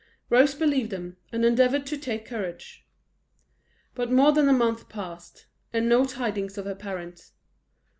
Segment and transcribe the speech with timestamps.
[0.31, 2.87] Rose believed them, and endeavoured to take courage.
[3.93, 7.33] But more than a month passed, and no tidings of her parents.